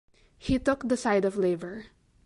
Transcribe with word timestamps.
He 0.39 0.57
took 0.57 0.87
the 0.87 0.97
side 0.97 1.25
of 1.25 1.37
labor. 1.37 1.85